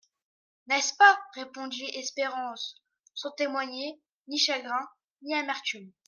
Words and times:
N'est-ce 0.65 0.95
pas? 0.95 1.15
répondit 1.35 1.85
Espérance, 1.93 2.81
sans 3.13 3.29
témoigner 3.33 4.01
ni 4.27 4.39
chagrin 4.39 4.89
ni 5.21 5.35
amertume. 5.35 5.91